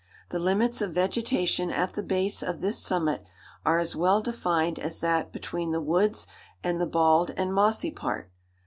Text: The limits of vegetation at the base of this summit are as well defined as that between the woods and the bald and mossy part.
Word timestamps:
The 0.29 0.39
limits 0.39 0.81
of 0.81 0.95
vegetation 0.95 1.69
at 1.69 1.93
the 1.93 2.01
base 2.01 2.41
of 2.41 2.59
this 2.59 2.79
summit 2.79 3.23
are 3.63 3.77
as 3.77 3.95
well 3.95 4.19
defined 4.19 4.79
as 4.79 4.99
that 5.01 5.31
between 5.31 5.73
the 5.73 5.79
woods 5.79 6.25
and 6.63 6.81
the 6.81 6.87
bald 6.87 7.29
and 7.37 7.53
mossy 7.53 7.91
part. 7.91 8.31